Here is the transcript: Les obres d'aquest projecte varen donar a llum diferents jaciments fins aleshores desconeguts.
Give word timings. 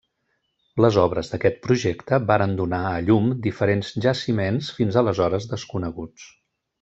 Les 0.83 0.95
obres 1.01 1.27
d'aquest 1.33 1.59
projecte 1.67 2.19
varen 2.31 2.55
donar 2.61 2.79
a 2.93 3.05
llum 3.11 3.27
diferents 3.49 3.91
jaciments 4.07 4.71
fins 4.79 4.99
aleshores 5.03 5.47
desconeguts. 5.57 6.27